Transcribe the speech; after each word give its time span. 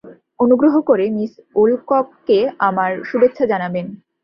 অনুগ্রহ 0.39 0.73
করে 0.81 1.05
মিস 1.09 1.31
ওলকককে 1.55 2.39
আমার 2.59 2.91
শুভেচ্ছা 3.03 3.45
জানাবেন। 3.45 3.85